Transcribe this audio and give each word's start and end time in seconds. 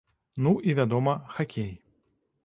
Ну 0.45 0.53
і, 0.69 0.73
вядома, 0.79 1.13
хакей. 1.35 1.69